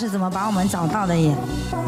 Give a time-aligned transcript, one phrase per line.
[0.00, 1.34] 是怎么把我们找到的耶？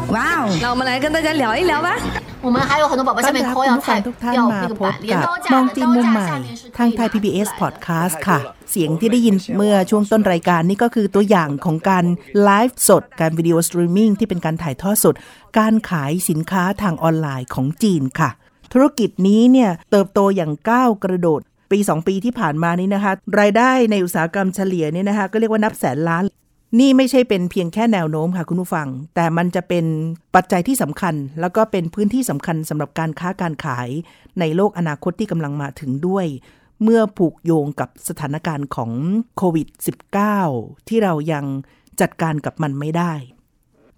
[0.09, 0.59] 哇哦！
[0.61, 1.95] 那我们来跟大家聊一聊吧。
[2.41, 5.37] 我们还有很多宝宝下面 ต้อน 扣 รับ 要 คุณผู้ฟัง 菜 ทุกท่าน 要 มา 那个 พบ 板镰 กับ 刀 ม
[5.45, 7.59] 架 อง 的 จีน 刀 มุม 架 ใหม่ 下面是 ทาง 可以 ไทย 拿出 PBS 来
[7.61, 8.39] Podcast ค่ะ
[8.71, 12.05] เสียงที่ได้ยินเมื่อช่วงต้นรายการนี่ก็คือตัวอย่างของการ
[12.43, 15.13] ไลฟ์สด การวิดีโอสตรีมมิ่งที่เป็นการถ่ายทอดสด
[15.59, 18.29] การขายสินค้าทางออนไลน์ของจีนค่ะ
[18.73, 26.23] ธุรกิจนี้เนี่ยเติบโตอย่างก้าวกระโดด ปี 2 ปีที่ผ่านมานี้นะคะ รายได้ในอุตสาหกรรมเฉลี่ยเนี่ยนะคะก็เรียกว่านับแสนล้าน
[26.80, 29.86] นี่ไม่ใช่เป็นเพียงแค่แนวโน้มค่ะคุณผู้ฟัง แต่มันจะเป็น
[30.34, 33.88] ปัจจัยที่สำคัญ แล้วก็เป็นพื้นที่สำคัญสำหรับการค้าการขาย
[34.40, 36.26] ในโลกอนาคตที่กำลังมาถึงด้วย
[36.82, 38.90] เมื่อผูกโยงกับสถานการณ์ของ
[39.36, 39.68] โควิด
[40.28, 41.44] -19 ที่เรายัง
[42.00, 43.12] จัดการกับมันไม่ได้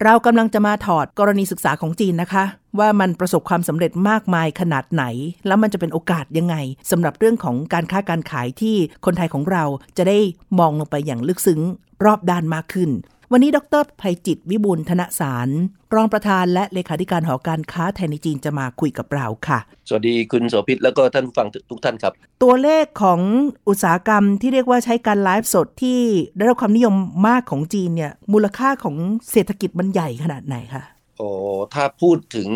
[0.02, 2.44] เรากำลังจะมาถอดกรณีศึกษาของจีนนะคะ
[2.78, 5.04] ว่ามันประสบความสำเร็จมากมายขนาดไหน
[5.46, 6.56] แล้วมันจะเป็นโอกาสยังไง
[6.90, 9.64] สำหรับเรื่องของการค้าการขายที่คนไทยของเรา
[9.96, 10.18] จะได้
[10.58, 11.60] มองลงไปอย่างลึกซึ้ง
[12.04, 12.90] รอบด้านมากขึ้น
[13.36, 15.48] วันนี้ดรภัยจิตวิบูลย์ธนสาร
[15.94, 22.12] รองประธานและเลขาธิการหอการค้าไทยในจีนจะมาคุยกับเราค่ะ สวัสดีคุณโสภิตแล้วก็ท่านผู้ฟังทุกท่านครับ
[22.42, 23.20] ตัวเลขของ
[23.68, 26.00] อุตสาหกรรมที่เรียกว่าใช้การไลฟ์สดที่
[26.36, 26.94] ได้รับความนิยม
[27.28, 28.96] มากของจีนเนี่ยมูลค่าของ
[29.30, 31.32] เศรษฐกิจมันใหญ่ขนาดไหนคะโอ้
[31.74, 32.48] ถ้าพูดถึง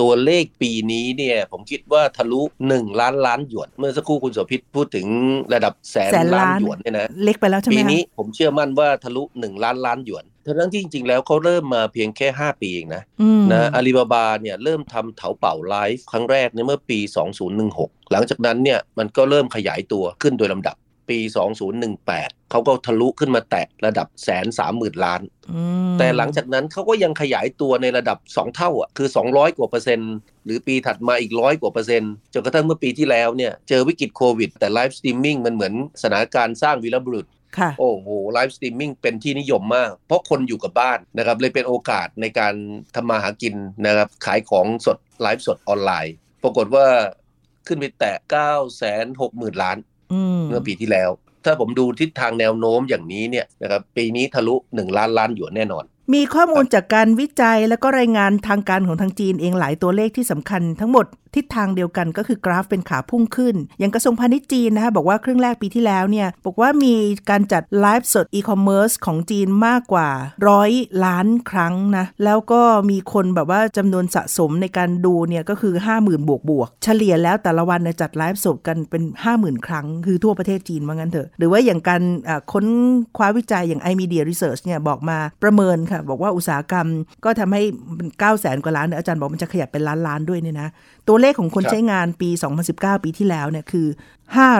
[0.00, 5.06] ตัวเลขปีนี้เนี่ย ผมคิดว่าทะลุ 1 ล้านล้านหยวน เมื่อสักครู่คุณโสภิตพูดถึง
[5.54, 10.24] ระดับแสนแสนล้าล้านนหยวนเนี่ยนะเล็กไปแล้วใช่ไหมปีคะนี้ผมเชื่อมั่นว่าทะลุ 1 ล้านล้านหยวน
[10.60, 16.98] ทั้งที่จริงๆ แล้วเขาเริ่มมาเพียงแค่ 5 ปีเองนะอืมนะอาลีบาบาเนี่ยเริ่มทำเถาเป่าไลฟ์ครั้งแรกในเมื่อปี
[17.54, 20.76] 2016 หลังจากนั้นเนี่ยมันก็เริ่มขยายตัวขึ้นโดยลำดับ
[21.08, 21.18] ปี
[21.84, 25.20] 2018 เขาก็ทะลุขึ้นมาแตะระดับแสนสามหมื่นล้าน
[25.52, 30.14] อืมแต่หลังจากนั้นเขาก็ยังขยายตัวในระดับ 2 เท่าอะคือ 200 กว่าเปอร์เซ็นต์
[30.44, 37.26] หรือปีถัดมาอีกร้อยกว่าเปอร์เซ็นต์ จนกระทั่งเมื่อปีที่แล้วเนี่ย เจอวิกฤตโควิด แต่ live streaming มันเหมือนสถานการณ์สร้างวีรบุรุษ
[37.58, 42.54] ค่ะโอ้โห live streaming เป็นที่นิยมมาก เพราะคนอยู่กับบ้านนะครับเลยเป็นโอกาสในการ
[42.94, 43.54] ทำมาหากิน
[43.86, 46.86] นะครับขายของสดไลฟ์สดออนไลน์ ปรากฏว่า
[47.66, 48.36] ขึ้นไปแตะ9
[48.80, 48.84] 6 0
[49.18, 49.97] 0 0 0 ล้านอืม
[50.48, 51.10] เมื่อปีที่แล้ว
[51.44, 66.94] ถ้าผมดูทิศทางแนวโน้มอย่างนี้เนี่ยนะครับปีนี้ทะลุ 1 ล้านล้านหยวนแน่นอน มีข้อมูลจากการวิจัยแล้วก็รายงานทางการของทางจีนเองหลายตัวเลขที่สำคัญทั้งหมดทิศทางเดียวกันก็คือกราฟเป็นขาพุ่งขึ้น อย่างกระทรวงพาณิชย์จีนนะคะบอกว่าครึ่งแรกปีที่แล้วเนี่ยบอกว่ามี
[67.30, 70.08] การจัดไลฟ์สดอีคอมเมิร์ซของจีนมากกว่า
[70.48, 70.70] ร้อย
[71.04, 79.02] ล้านครั้งนะ แล้วก็มีคนแบบว่าจำนวนสะสมในการดูเนี่ยก็คือ 50,000 บวกบวกๆเฉลี่ยแล้วแต่ละวันเนี่ยจัดไลฟ์สดกันเป็น
[79.34, 82.66] 50,000 ครั้ง คือทั่วประเทศจีนว่างั้นเถอะหรือว่าอย่างการอ่าค้น
[83.16, 86.88] คว้าวิจัยอย่าง iMedia Research เนี่ยบอกมาประเมินค่ะบอกว่าอุตสาหกรรม
[87.24, 87.62] ก็ทำให้
[87.98, 90.68] มัน9 0 0 0 0กว่าล้านเนี่ยอาจารย์บอกมันจะขยับเป็นล้านล้านด้วยเนี่ยนะ
[91.08, 92.30] ตัวเลขของคนครับใช้งานปี
[92.66, 93.86] 2019 ปีที่แล้วเนี่ยคือ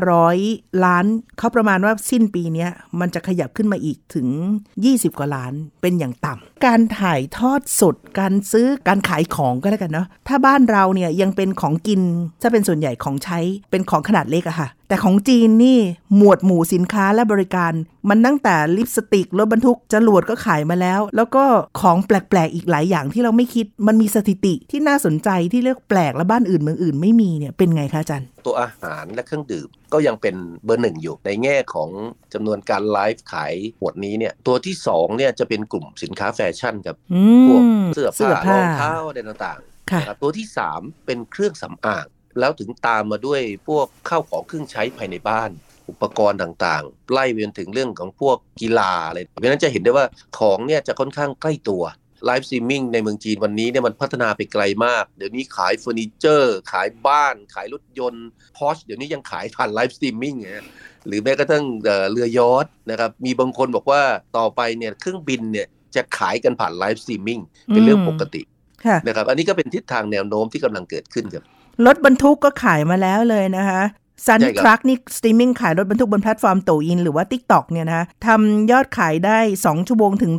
[0.07, 1.05] 500 ล้าน
[1.39, 2.71] เขาประมาณว่าสิ้นปีเนี้ย
[3.01, 4.29] มันจะขยับขึ้นมาอีกถึง
[4.75, 12.03] 20 กว่าล้านเป็นอย่างต่ำการถ่ายทอดสด การซื้อการขายของก็แล้วกันเนาะถ้าบ้านเราเนี่ยยังเป็นของกิน
[12.43, 13.39] ถ้าเป็นส่วนใหญ่ของใช้
[13.71, 15.79] เป็นของขนาดเล็กอะค่ะ แต่ของจีนนี่
[16.17, 17.73] หมวดหมู่สินค้าและบริการ
[18.09, 21.45] มันตั้งแต่ลิปสติกรถบรรทุกจรวดก็ขายมาแล้ว แล้วก็
[21.81, 31.89] ของแปลกๆอีกหลายอย่างที่เราไม่คิดมันมีสถิติที่น่าสนใจที่เรียกแปลกและบ้านอื่นเมืองอื่นไม่มีเนี่ยเป็นไงคะอาจารย์ ตัวอาหารและเครื่องดื่มก็ยังเป็นเบอร์หนึ่งอยู่ในแง่ของ
[32.35, 42.07] จำนวนการไลฟ์ขายหมวดนี้เนี่ยตัวที่สองเนี่ยจะเป็นกลุ่มสินค้าแฟชั่นครับอืพวกเสื้อผ้ารองเท้าอะไรต่างๆค่ะนะครับตัวที่ 3 เป็นเครื่องสำอาง
[42.39, 45.51] แล้วถึงตามมาด้วยพวกข้าวของเครื่องใช้ภายในบ้าน
[45.89, 50.07] อุปกรณ์ต่างๆ ไล่ไปจนถึงเรื่องของพวกกีฬาอะไรเพราะฉะนั้นจะเห็นได้ว่า
[50.39, 51.83] ของเนี่ยจะค่อนข้างใกล้ตัว
[52.27, 58.27] live streaming ในเมืองจีนวันนี้เนี่ยมันพัฒนาไปไกลมาก เดี๋ยวนี้ขายเฟอร์นิเจอร์ ขายบ้าน ขายรถยนต์
[58.57, 60.65] พอชเดี๋ยวนี้ยังขายผ่าน live streaming นะ
[61.07, 64.03] หรือแม้กระทั่งเอ่อเรือยอชต์นะครับมีบางคนบอกว่า
[64.37, 68.43] ต่อไปเนี่ยเครื่องบินเนี่ยจะขายกันผ่าน live streaming เป็นเรื่องปกติ
[68.87, 71.45] ค่ะนะครับอันนี้ก็เป็นทิศทางแนวโน้มที่กำลังเกิดขึ้นครับ
[71.87, 73.83] รถบรรทุกก็ขายมาแล้วเลยนะคะ
[74.27, 80.33] ซันใช่ครับ truck นี่สตรีมมิ่งขายรถบรรทุกบนแพลตฟอร์มโต่วอิน หรือว่า TikTok เนี่ยนะคะทำยอดขายได้ 2 ชั่วโมงถึง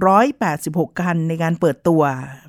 [0.47, 2.01] 186 คันในการเปิดตัว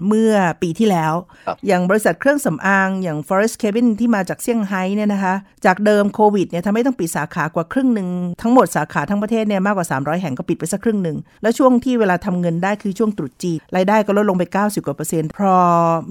[0.09, 0.33] เมื่อ
[0.63, 1.15] ปีที่แล้ว
[1.47, 5.35] ครับอย่างบริษัทเครื่องสำอางอย่าง Forest Cabin ที่มาจากเซี่ยงไฮ้เนี่ยนะคะ
[5.67, 8.09] จากเดิมโควิดเนี่ยทำให้ต้องปิดสาขากว่าครึ่งหนึ่ง
[8.43, 15.57] ทั้งหมดสาขาทั้งประเทศเนี่ยมากกว่า 300 แห่งก็ปิดไปสักครึ่งหนึ่ง แล้วช่วงที่เวลาทำเงินได้คือช่วงตรุษจีนรายได้ก็ลดลงไป 90กว่าเปอร์เซ็นต์พอ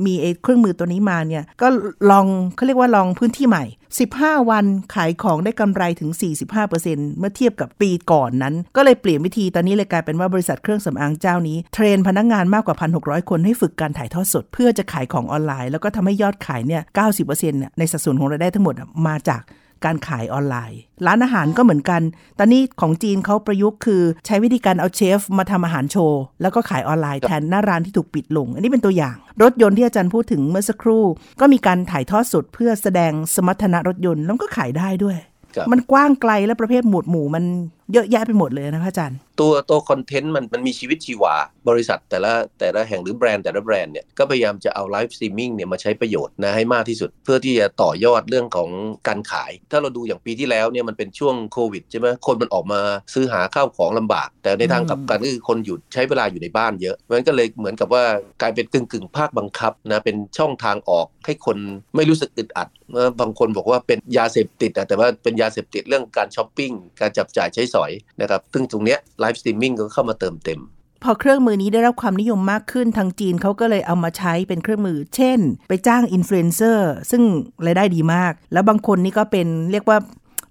[0.06, 1.68] มีไอ้เครื่องมือตัวนี้มาเนี่ยก็
[2.12, 2.26] ลอง
[2.56, 3.66] เขาเรียกว่าลองพื้นที่ใหม่
[3.98, 4.66] 15 วัน
[4.96, 6.12] ขายของได้กำไรถึง
[6.66, 18.76] 45%เมื่อเทียบกับปีก่อนนั้น ก็เลยเปลี่ยนวิธีตอนนี้เลยกลายเป็นว่าบริษัทเครื่องสำอางเจ้านี้ เทรนพนักงานมากกว่า 1,600 คนให้ฝึกการถ่ายทอดสด เพื่อจะขายของออนไลน์ แล้วก็ทำให้ยอดขายเนี่ย 90%เนี่ยในสัดส่วนของรายได้ทั้งหมด
[19.08, 19.42] มาจาก
[19.86, 22.02] การขายออนไลน์ ร้านอาหารก็เหมือนกัน
[22.40, 31.04] ตอนนี้ของจีนเขาประยุกต์คือใช้วิธีการเอาเชฟมาทำอาหารโชว์ แล้วก็ขายออนไลน์แทนหน้าร้านที่ถูกปิดลง อันนี้เป็นตัวอย่าง รถยนต์ที่อาจารย์พูดถึงเมื่อสักครู่
[31.40, 35.18] ก็มีการถ่ายทอดสดเพื่อแสดงสมรรถนะรถยนต์แล้วก็ขายได้ด้วย
[35.56, 37.46] ครับมันกว้างไกลและประเภทหมวดหมู่มัน
[37.94, 41.36] เยอะแยะไปหมดเลยนะคะอาจารย์ ตัวตัว content มันมันมีชีวิตชีวา
[41.70, 48.70] บริษัทแต่ละแต่ละแห่งหรือแบรนด์แต่ละแบรนด์เนี่ยก็พยายามจะเอา live streaming เนี่ยมาใช้ประโยชน์นะให้มากที่สุด เพื่อที่จะต่อยอดเรื่องของ
[49.08, 52.82] การขาย ถ้าเราดูอย่างปีที่แล้วเนี่ยมันเป็นช่วงโควิดใช่ไหมคนมันออกมา
[53.14, 58.04] ซื้อหาข้าวของลำบาก แต่ในทางกลับกันก็คือคนอยู่ใช้เวลาอยู่ในบ้านเยอะมันก็เลยเหมือนกับว่า
[58.42, 61.58] กลายเป็นกึ่งกึ่งภาคบังคับนะเป็นช่องทางออกให้คน
[61.96, 66.72] ไม่รู้สึกอึดอัดเมื่อบางคนบอกว่าเป็นยาเสพติดอะแต่ว่าเป็นยาเสพติดเรื่องการช้อปปิ้ง
[67.02, 67.92] การจับจ่ายใช้สอย
[68.22, 70.60] นะครับซึ่งตรงเนี้ย live streaming ก็เข้ามาเติมเต็ม
[71.04, 75.40] พอเครื่องมือนี้ได้รับความนิยมมากขึ้นทางจีนเขาก็เลยเอามาใช้เป็นเครื่องมือ เช่น
[75.70, 77.24] ไปจ้างอินฟลูเอนเซอร์ซึ่ง
[77.66, 79.98] รายได้ดีมาก แล้วบางคนนี่ก็เป็นเรียกว่า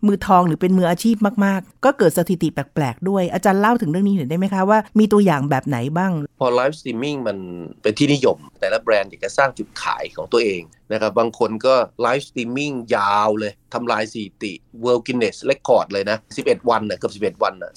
[0.06, 7.38] มือทองหรือเป็นมืออาชีพมากๆ ก็เกิดสถิติแปลกๆด้วย อาจารย์เล่าถึงเรื่องนี้หน่อยได้ไหมคะว่ามีตัวอย่างแบบไหนบ้าง พอ live streaming มัน
[7.82, 10.62] เป็นที่นิยม แต่ละแบรนด์อยากจะสร้างจุดขายของตัวเอง
[10.92, 14.52] นะครับบางคนก็ live streaming ยาวเลยทำลายสถิติ
[14.84, 17.72] World Guinness Record เลยนะ 11 วันนะเกือบ11 วันนะ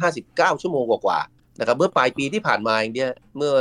[0.00, 3.54] 259 ชั่วโมงกว่าๆนะครับเมื่อปลายปีที่ผ่านมาเองเนี่ยเมื่อ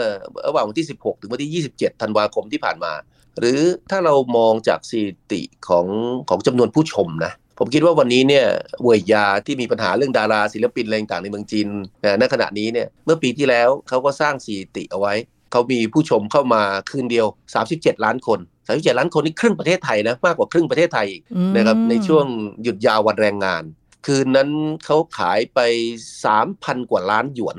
[0.48, 2.94] ระหว่างวันที่ 16 ถึงวันที่ 27 ธันวาคมที่ผ่านมา
[3.39, 3.62] หรือ
[3.92, 5.86] ถ้าเรามองจากสถิติของ
[6.30, 8.45] ของจำนวนผู้ชมนะ ผมคิดว่าวันนี้เนี่ย
[8.83, 11.68] เวยยาที่มีปัญหาเรื่องดาราศิลปินอะไรต่างๆในเมืองจีน
[12.04, 15.13] นะณขณะนี้เนี่ยเมื่อปีที่แล้วเขาก็สร้างสถิติเอาไว้
[15.51, 17.27] เขามีผู้ชมเข้ามาคืนเดียว
[17.65, 22.25] 37 ล้านคน 37 ล้านคนนี่ครึ่งประเทศไทยนะมากกว่าครึ่งประเทศไทยอีกอืมนะครับในช่วง
[22.63, 23.63] หยุดยาววันแรงงาน
[24.06, 24.50] คืนนั้น
[24.86, 25.59] เขาขายไป
[26.25, 27.57] 3,000 กว่าล้านหยวน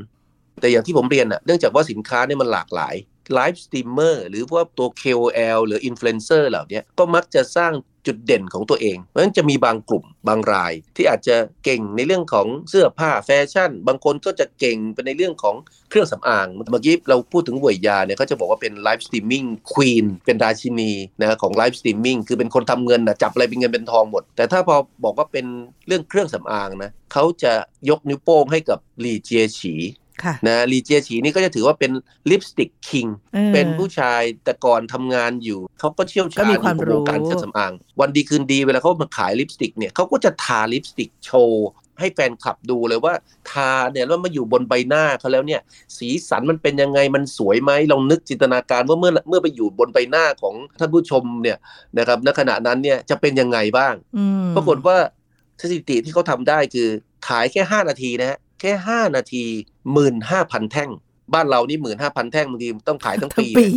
[0.60, 2.94] แต่อย่างที่ผมเรียนอะเนื่องจากว่าสินค้าเนี่ยมันหลากหลาย
[3.34, 7.72] live streamer หรือว่าตัว KOL หรืออินฟลูเอนเซอร์เหล่าเนี้ยก็มักจะสร้าง
[8.08, 15.56] จุดเด่นของตัวเอง เพราะฉะนั้นจะมีบางกลุ่มบางรายที่อาจจะเก่งในเรื่องของเสื้อผ้าแฟชั่น บางคนก็จะเก่งไปในเรื่องของ
[15.90, 25.46] เครื่องสำอาง เมื่อกี้เราพูดถึงเวยยาเนี่ยเขาจะบอกว่าเป็น live streaming queen เป็นราชินีนะของ live streaming คือเป็นคนทำเงินนะจับอะไรเป็นเงินเป็นทองหมด แต่ถ้าพอบอกว่าเป็น
[25.87, 27.52] เรื่องเครื่องสำอางนะเขาจะ
[27.88, 29.75] ยกนิ้วโป้งให้กับหลีเจียฉี
[30.47, 31.91] นะหลีเจียฉีนี่ก็จะถือว่าเป็น
[32.31, 33.06] lipstick king
[33.37, 41.69] อ๋อเป็นผู้ชายแต่ก่อนทำงานอยู่เขาก็เชี่ยวชาญก็มีความอยู่กับวงการรู้เครื่องสำอาง วันดีคืนดีเวลาเขามาขายลิปสติกเนี่ยเขาก็จะทาลิปสติกโชว์
[42.00, 43.15] ให้แฟนคลับดูเลยว่า
[43.50, 45.61] ทาเนี่ยแล้วมาอยู่บนใบหน้าเขาแล้วเนี่ย
[45.99, 51.59] สีสันมันเป็นยังไงมันสวยไหมลองนึกจินตนาการว่าเมื่อเมื่อไปอยู่บนใบหน้าของท่านผู้ชมเนี่ย
[51.99, 54.97] นะครับณขณะนั้นเนี่ยจะเป็นยังไงบ้างอืมปรากฏว่า
[55.61, 56.88] สถิติที่เขาทำได้คือ
[57.29, 59.44] ขายแค่ 5 นาทีนะฮะ แค่ 5 นาที
[59.93, 60.90] หมื่นห้าพันแท่ง
[61.34, 63.69] บ้านเรานี่หมื่นห้าพันแท่งบางทีต้องขายทั้งปีทั้งปี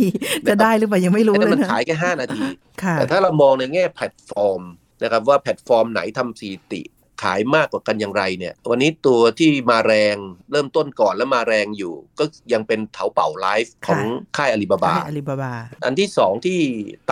[0.48, 2.42] จะได้หรือเปล่ายังไม่รู้ไอ้เลนั่นเลยมันนะขายแค่ 5 นาที
[2.82, 4.62] ค่ะแต่ถ้าเรามองในแง่แพลตฟอร์ม
[5.02, 6.82] นะครับว่าแพลตฟอร์มไหนทำสถิติ
[7.22, 10.16] ขายมากกว่ากันอย่างไรเนี่ยวันนี้ตัวที่มาแรง
[10.52, 14.04] เริ่มต้นก่อนแล้วมาแรงอยู่ ก็ยังเป็นเถาเป่าไลฟ์ของ
[14.36, 15.52] ค่ายอาลีบาบาอาลีบาบา
[15.84, 16.58] อันที่สองที่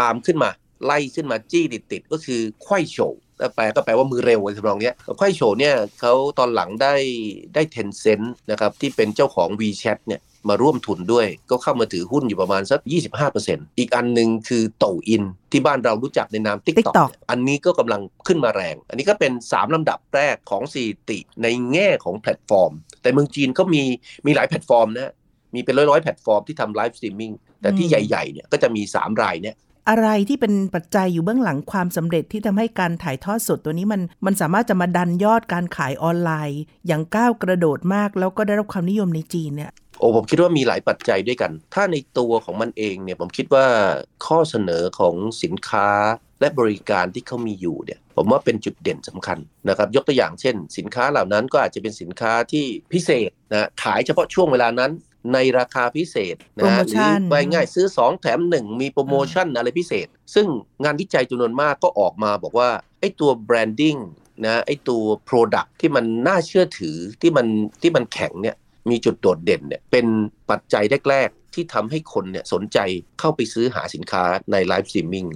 [0.00, 0.50] ตามขึ้นมา
[0.84, 3.14] ไล่ขึ้นมาจี้ติดติดๆก็คือไคว่โส่ว
[3.54, 6.94] แปลก็แปลว่ามือเร็วอะไรทำนองเนี้ยไคว่โส่วเนี่ยเขาตอนหลังได้
[7.54, 12.80] ได้เทนเซ็นต์นะครับที่เป็นเจ้าของ WeChat เนี่ยมาร่วมทุนด้วยก็เข้ามาถือหุ้นอยู่ประมาณสัก
[13.30, 23.82] 25%อีกอันหนึ่งคือโต่วอิน ที่บ้านเรารู้จักในนาม TikTok TikTok เนี่ยอันนี้ก็กำลังขึ้นมาแรง อันนี้ก็เป็น 3 ลำดับแรกของสถิติ ในแง่ของแพลตฟอร์ม แต่เมืองจีนก็มี
[24.26, 25.12] มีหลายแพลตฟอร์มนะ
[25.54, 29.56] มีเป็นร้อยๆแพลตฟอร์มที่ทำ live streaming แต่ที่อืมใหญ่ๆเนี่ยก็จะมี 3 รายเนี่ย
[29.88, 43.66] อะไรที่เป็นปัจจัยอยู่เบื้องหลังความสำเร็จที่ทำให้การถ่ายทอดสดตัวนี้มันมันสามารถจะมาดันยอดการขายออนไลน์ อย่างก้าวกระโดดมาก แล้วก็ได้รับความนิยมในจีนเนี่ยโอ้ผมคิดว่ามีหลายปัจจัยด้วยกัน ถ้าในตัวของมันเองเนี่ยผมคิดว่า
[44.26, 45.88] ข้อเสนอของสินค้า
[46.40, 54.92] และบริการที่เขามีอยู่เนี่ยผมว่าเป็นจุดเด่นสำคัญนะครับยกตัวอย่างเช่น สินค้าเหล่านั้นก็อาจจะเป็นสินค้าที่พิเศษนะขายเฉพาะช่วงเวลานั้น
[55.32, 60.46] ในราคาพิเศษโปรโมชั่นนะโมฮะหรือง่ายๆซื้อ 2 แถม 1 มีโปรโมชั่นอะไรพิเศษ ซึ่ง
[60.84, 63.96] งานวิจัยจำนวนมากก็ออกมาบอกว่า ไอ้ตัว branding
[64.46, 67.46] นะไอ้ตัว Product ที่มันน่าเชื่อถือที่มัน
[67.82, 68.56] ที่มันแข็งเนี่ย
[68.90, 70.06] มีจุดโดดเด่นเนี่ยเป็น
[70.50, 72.78] ปัจจัยแรก ๆ ที่ทำให้คนเนี่ยสนใจ
[73.20, 75.26] เข้าไปซื้อหาสินค้าใน live streaming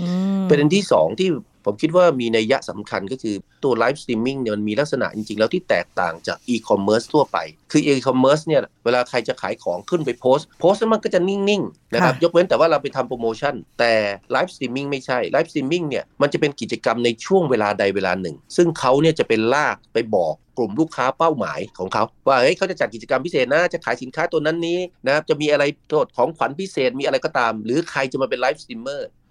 [0.00, 0.06] อื
[0.42, 1.30] มประเด็นที่2ที่
[1.64, 7.38] ผมคิดว่ามีนัยยะสำคัญก็คือตัว live streaming เนี่ยมันมีลักษณะจริง ๆ แล้วที่แตกต่างจากอีคอมเมิร์ซทั่วไป
[7.72, 13.94] คืออีคอมเมิร์ซเนี่ยเวลาใครจะขายของขึ้นไปโพสต์ โพสต์แล้วมันก็จะนิ่ง ๆ นะครับค่ะยกเว้นแต่ว่าเราไปทำโปรโมชั่น แต่
[14.32, 29.21] live streaming ไม่ใช่ live streaming เนี่ยมันจะเป็นกิจกรรมในช่วงเวลาใดเวลาหนึ่ง ซึ่งเขาเนี่ยจะเป็นลากไปบอกกลุ่มลูกค้าเป้าหมายของเขา ว่าเฮ้ยเขาจะจัดกิจกรรมพิเศษนะจะขายสินค้าตัวนั้นนี้นะครับจะมีอะไรโทษของขวัญพิเศษมีอะไรก็ตาม หรือใครจะมาเป็นไลฟ์สตรีมเมอร์อืม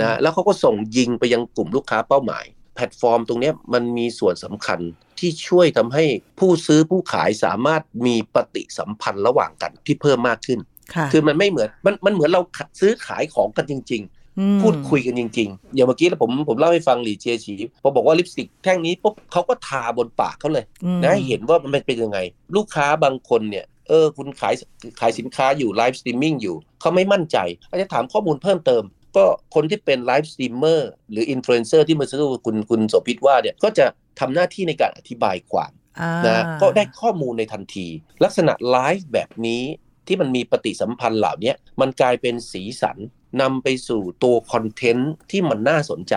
[0.00, 2.44] นะแล้วเขาก็ส่งยิงไปยังกลุ่มลูกค้าเป้าหมาย
[2.74, 4.80] แพลตฟอร์มตรงเนี้ยมันมีส่วนสำคัญ
[5.18, 6.04] ที่ช่วยทำให้
[6.38, 10.60] ผู้ซื้อผู้ขายสามารถมีปฏิสัมพันธ์ระหว่างกันที่เพิ่มมากขึ้น
[10.94, 12.42] ค่ะคือมันไม่เหมือนมันมันเหมือนเรา
[12.80, 22.18] ซื้อขายของกันจริงๆพูดคุยกันจริงๆ อย่างเมื่อกี้ผมผมเล่าให้ฟังหลีเจียฉีพอบอกว่าลิปสติกแท่งนี้ปุ๊บเขาก็ทาบนปากเขาเลยอืมนะให้เห็นว่ามันเป็นยังไง
[22.56, 24.54] ลูกค้าบางคนเนี่ยเออคุณขาย
[25.00, 27.36] ขายสินค้าอยู่ live streaming อยู่เขาไม่มั่นใจ
[27.68, 28.82] อาจจะถามข้อมูลเพิ่มเติม
[29.16, 33.86] ก็คนที่เป็น live streamer หรืออินฟลูเอนเซอร์ที่เมื่อสักครู่คุณคุณโสภิตว่าเนี่ยก็จะ
[34.20, 37.86] ทำหน้าที่ในการอธิบายความอ่านะก็ได้ข้อมูลในทันที
[38.24, 39.62] ลักษณะไลฟ์แบบนี้
[40.06, 42.96] ที่มันมีปฏิสัมพันธ์เหล่านี้มันกลายเป็นสีสัน
[43.40, 46.14] นำไปสู่ตัวคอนเทนต์ที่มันน่าสนใจ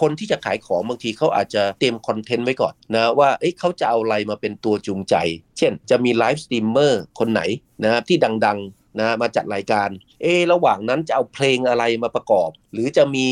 [0.00, 5.14] คนที่จะขายของบางทีเขาอาจจะเตรียมคอนเทนต์ไว้ก่อนนะว่าเอ้ยเขาจะเอาอะไรมาเป็นตัวจูงใจ
[5.58, 7.42] เช่น จะมี live streamer คนไหน
[7.82, 9.88] นะครับที่ดังๆ นะมาจัดรายการ
[10.22, 13.26] เอระหว่างนั้นจะเอาเพลงอะไรมาประกอบ หรือจะมี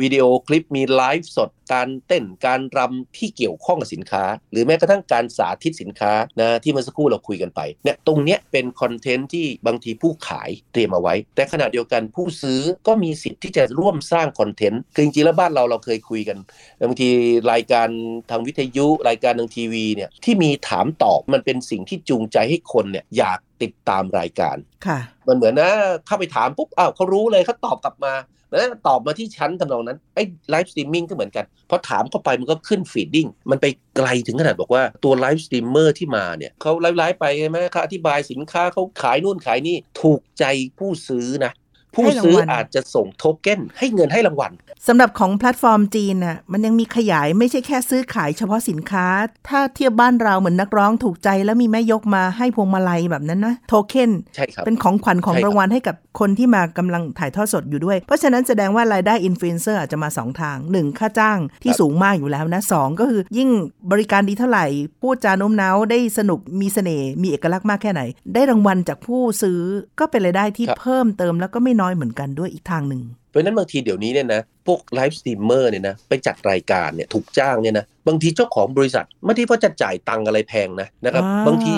[0.00, 16.38] วิดีโอคลิปมีไลฟ์สด การเต้นการรำที่เกี่ยวข้องกับสินค้า หรือแม้กระทั่งการสาธิตสินค้านะที่เมื่อสักครู่เราคุยกันไปเนี่ยตรงเนี้ยเป็นคอนเทนต์ที่บางทีผู้ขายเตรียมเอาไว้ แต่ขณะเดียวกันผู้ซื้อก็มีสิทธิ์ที่จะร่วมสร้างคอนเทนต์คือจริงๆแล้วบ้านเราเราเคยคุยกัน
[16.88, 17.08] บางที
[17.52, 17.88] รายการ
[18.30, 24.98] ทางวิทยุรายการทางทีวีเนี่ยที่มีถามตอบมันเป็นสิ่งที่จูงใจให้คนเนี่ยอยาก ติดตามรายการค่ะ
[25.28, 25.70] มันเหมือนนะ
[26.06, 28.14] เข้าไปถามปุ๊บอ้าวเขารู้เลยเขาตอบกลับมา
[28.48, 40.44] แล้วตอบมาที่ชั้นทำนองนั้นไอ้ live streaming ก็เหมือนกันพอถามเข้าไปมันก็ขึ้น feeding มันไปไกลถึงขนาดบอกว่าตัว live streamer ที่มาเนี่ยเขาไลฟ์ไลฟ์ไปใช่ไหมเขาอธิบายสินค้าเขาขายนู่นขายนี่ถูกใจ
[40.78, 41.52] ผู้ซื้อนะ
[41.98, 44.52] ผู้ซื้อให้รางวัลอาจจะส่งโทเก้นให้เงินให้รางวัล
[44.86, 49.06] สำหรับของแพลตฟอร์มจีนน่ะมันยังมีขยายไม่ใช่แค่ซื้อขายเฉพาะสินค้า
[49.48, 63.50] ถ้าเทียบบ้านเราเหมือนนักร้องถูกใจแล้วมีแม่ยกมาให้พวงมาลัยแบบนั้นนะโทเค็นใช่ครับเป็นของขวัญของใช่ครับรางวัลให้กับ คนที่มากำลังถ่ายทอดสดอยู่ด้วย เพราะฉะนั้นแสดงว่ารายได้อินฟลูเอนเซอร์อาจจะมา 2 ทาง 1 ค่าจ้างที่สูงมากอยู่แล้วนะสองก็คือยิ่ง
[63.90, 64.66] บริการดีเท่าไหร่
[65.02, 68.02] พูดจาโน้มน้าวได้สนุกมีเสน่ห์มีเอกลักษณ์มากแค่ไหน
[68.34, 69.60] ได้รางวัลจากผู้ซื้อ
[69.98, 81.74] ก็เป็นรายได้ที่เพิ่มเติมแล้วก็ไม่น้อยเหมือนกันด้วยอีกทางหนึ่ง เพราะฉะนั้นบางทีเดี๋ยวนี้เนี่ยนะพวก live streamer เนี่ยนะไปจัดรายการเนี่ยถูกจ้างเนี่ยนะบางทีเจ้าของบริษัทไม่ได้ว่าจะจ่ายตังค์อะไรแพงนะนะครับอ่าบางที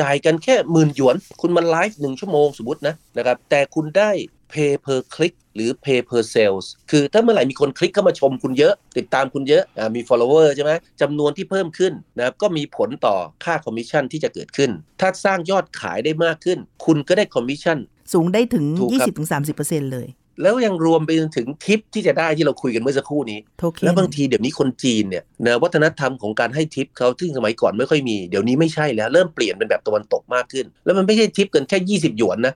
[0.00, 4.10] จ่ายกันแค่หมื่นหยวน คุณมาไลฟ์หนึ่งชั่วโมงสมมตินะนะครับแต่คุณได้
[4.52, 17.78] pay per click หรือ pay per sales คือถ้าเมื่อไหร่มีคนคลิกเข้ามาชมคุณเยอะ ติดตามคุณเยอะอามี follower ใช่ไหมจำนวนที่เพิ่มขึ้นนะครับก็มีผลต่อค่าคอมมิชชั่นที่จะเกิดขึ้น ถ้าสร้างยอดขายได้มากขึ้น คุณก็ได้คอมมิชชั่น
[18.14, 19.08] สูงได้ถึงถูกครับ
[19.50, 20.08] 20-30%เลย
[20.42, 32.54] แล้วยังรวมไปจนถึงทิปที่จะได้ที่เราคุยกันเมื่อสักครู่นี้โทเค็นแล้วบางทีเดี๋ยวนี้คนจีนเนี่ยนะวัฒนธรรมของการให้ทิปเขาซึ่งสมัยก่อนไม่ค่อยมีเดี๋ยวนี้ไม่ใช่แล้วเริ่มเปลี่ยนเป็นแบบตะวันตกมากขึ้น แล้วมันไม่ใช่ทิปกันแค่ 20 หยวนนะ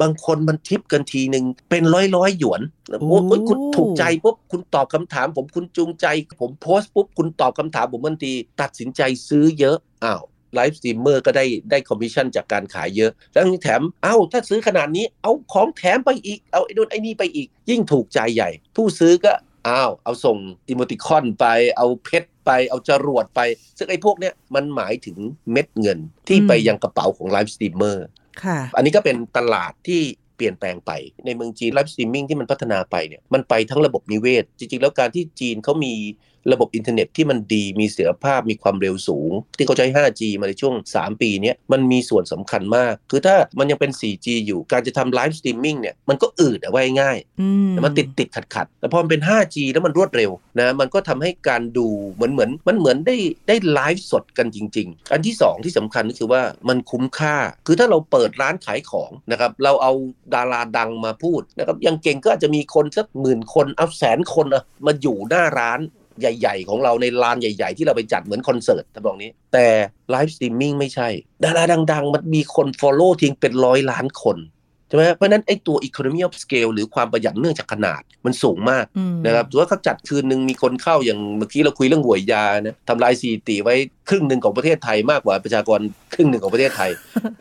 [0.00, 2.60] บางคนมันทิปกันทีหนึ่งเป็นร้อยร้อยๆหยวน
[3.00, 3.12] โอ้โห
[3.48, 6.06] คุณถูกใจปุ๊บคุณตอบคำถาม ผมคุณจูงใจ
[6.40, 10.22] ผมโพสต์ปุ๊บคุณตอบคำถามผมทันทีตัดสินใจซื้อเยอะอ้าว
[10.54, 19.32] live streamer ก็ได้ได้คอมมิชชั่นจากการขายเยอะ แล้วยังแถมเอ้าถ้าซื้อขนาดนี้เอาของแถมไปอีก เอาไอ้นู่นไอ้นี่ไปอีก ยิ่งถูกใจใหญ่ ผู้ซื้อก็
[19.68, 20.36] อ้าวเอาส่ง
[20.68, 23.40] emoticon ไปเอาเพชรไปเอาจรวดไป
[23.78, 25.16] ซึ่งไอ้พวกเนี้ยมันหมายถึง
[25.52, 28.06] เม็ดเงินที่ไปยังกระเป๋าของ live streamer
[28.44, 30.00] ค่ะอันนี้ก็เป็นตลาดที่
[30.36, 30.90] เปลี่ยนแปลงไป
[31.26, 35.94] ในเมืองจีน live streaming ที่มันพัฒนาไปเนี่ยมันไปทั้งระบบนิเวศ จริงๆ แล้วการที่จีนเขามี
[36.52, 50.30] ระบบอินเทอร์เน็ตที่มันดีมีเสถียรภาพมีความเร็วสูง ที่เขาใช้ 5G มาในช่วง 3 ปีเนี้ยมันมีส่วนสำคัญมาก คือถ้ามันยังเป็น 4G อยู่การจะทำ live streaming เนี่ยมันก็อืดอะว่าง่ายๆอืมแต่มันติดติดขัดขัดๆแต่พอมันเป็น 5G แล้วมันรวดเร็ว
[50.60, 53.16] นะมันก็ทำให้การดูเหมือนเหมือนมันเหมือนได้
[53.48, 59.92] ได้ไลฟ์สดกันจริง ๆ อันที่ 2 ที่สำคัญก็คือว่ามันคุ้มค่า คือถ้าเราเปิดร้านขายของนะครับเราเอา
[60.34, 65.80] ดาราดังมาพูดนะครับอย่างเก่งก็อาจจะมีคนสักหมื่นคนเอาแสนคนอะมาอยู่หน้าร้าน
[66.20, 69.66] ใหญ่ๆ ของเราในลานใหญ่ ๆ ที่เราไปจัดเหมือนคอนเสิร์ตทำนองนี้ แต่
[70.10, 71.08] live streaming ไม่ใช่
[71.44, 74.38] ดาราดัง ๆ มันมีคน Follow ทิ้งเป็นร้อยล้านคน
[74.88, 83.74] ใช่ไหมเพราะฉะนั้นไอ้ตัว economy of scale หรือความประหยัดเนื่องจากขนาดมันสูงมากอืมนะครับถือว่าเขาจัดคืนหนึ่งมีคนเข้าอย่างเมื่อกี้เราคุยเรื่องเวยย่านะทำลายสถิติไว้
[84.08, 85.80] ครึ่งหนึ่งของประเทศไทยมากกว่าประชากร
[86.14, 86.90] ครึ่งหนึ่งของประเทศไทย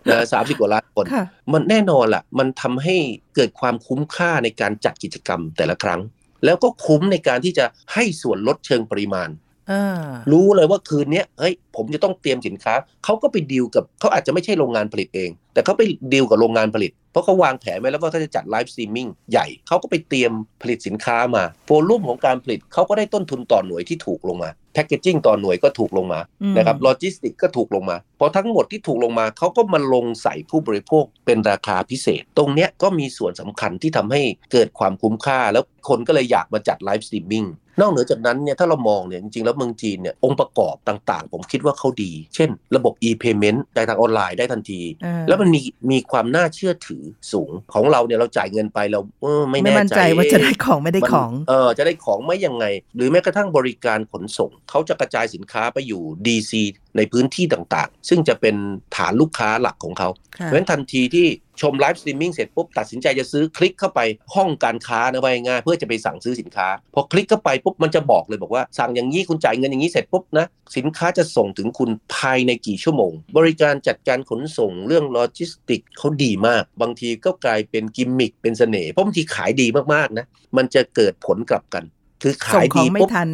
[0.09, 2.95] นะสามสิบกว่าล้านคนค่ะมันแน่นอนล่ะ มันทำให้
[3.35, 5.99] เกิดความคุ้มค่าในการจัดกิจกรรมแต่ละครั้ง
[6.45, 9.29] แล้วก็คุ้มในการที่จะให้ส่วนลดเชิงปริมาณ
[9.71, 15.81] อ่ารู้เลยว่าคืนเนี้ยเฮ้ยผมจะต้องเตรียมสินค้าเขาก็ไปดีลกับเขาอาจจะไม่ใช่โรงงานผลิตเอง แต่เขาไป
[16.13, 37.45] ดีลกับโรงงานผลิต เพราะเขาวางแผนไว้แล้วว่าเขาจะจัด live streaming ใหญ่เขาก็ไปเตรียมผลิตสินค้ามา volume ของการผลิตเขาก็ได้ต้นทุนต่อหน่วยที่ถูกลงมา packaging ต่อหน่วยก็ถูกลงมาอืมนะครับโลจิสติกก็ถูกลงมาพอทั้งหมดที่ถูกลงมาเขาก็มาลงใส่ผู้บริโภคเป็นราคาพิเศษ ตรงเนี้ยก็มีส่วนสำคัญที่ทำให้เกิดความคุ้มค่า แล้วคนก็เลยอยากมาจัด live streaming
[37.79, 47.00] นอกเหนือจากนั้นเนี่ยถ้าเรามองเนี่ยจริงๆ แล้วเมืองจีนเนี่ยองค์ประกอบต่างๆ ผมคิดว่าเขาดี เช่น ระบบ e-payment ได้ทางออนไลน์ได้ทันทีอ่าแล้วมันมีมีความน่าเชื่อถือ
[47.31, 52.65] สูงของเราเนี่ยเราจ่ายเงินไปเราเออไม่ไม่แน่มั่นใจใจว่าจะได้เอ๊ของไม่ได้มันของเออจะได้ของไม่ยังไง
[52.95, 56.51] หรือแม้กระทั่งบริการขนส่งเขาจะกระจายสินค้าไปอยู่ DC
[56.97, 58.55] ในพื้นที่ต่างๆ ซึ่งจะเป็น
[58.95, 61.27] ฐานลูกค้าหลักของเขาค่ะเพราะฉะนั้นทันทีที่
[61.61, 63.99] ชม live streaming เสร็จปุ๊บตัดสินใจจะซื้อคลิกเข้าไป
[64.35, 70.45] ห้องการค้านะว่าง่ายๆเพื่อจะไปสั่งซื้อสินค้า พอคลิกเข้าไปปุ๊บมันจะบอกเลยบอกว่าสั่งอย่างนี้คุณจ่ายเงินอย่างนี้เสร็จปุ๊บนะ
[70.77, 80.25] สินค้าจะส่งถึงคุณภายในกี่ชั่วโมง บริการจัดการขนส่งเรื่องโลจิสติกเขาดีมาก บางทีก็กลายเป็นกิมมิคเป็นเสน่ห์เพราะบางทีขายดีมากๆนะ
[80.57, 81.83] มันจะเกิดผลกลับกัน
[82.21, 83.29] คือขายดีปุ๊บส่งของไม่ทัน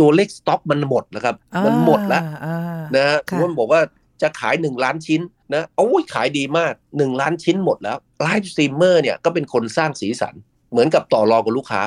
[0.00, 2.56] ตัวเลขสต็อกมันหมดแล้วครับมันหมดแล้วอ่า
[2.96, 3.80] นะฮะค่ะคุณบอกว่า
[4.22, 5.20] จะขาย 1 ล้านชิ้น
[5.54, 10.34] นะโอ้ยขายดีมาก 1 ล้านชิ้นหมดแล้ว live streamer เนี่ยก็เป็นคนสร้างสีสัน
[10.70, 11.82] เหมือนกับต่อรองกับลูกค้า